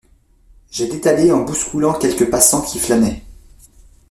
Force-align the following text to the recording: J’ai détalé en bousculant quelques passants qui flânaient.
J’ai 0.71 0.87
détalé 0.87 1.31
en 1.31 1.43
bousculant 1.43 1.93
quelques 1.93 2.27
passants 2.31 2.63
qui 2.63 2.79
flânaient. 2.79 3.21